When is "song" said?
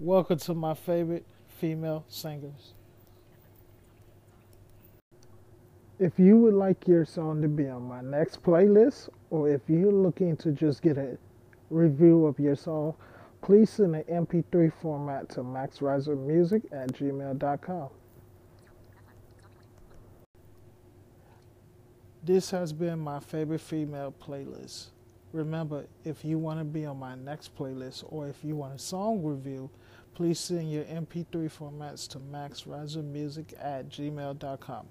7.04-7.42, 12.54-12.94, 28.78-29.22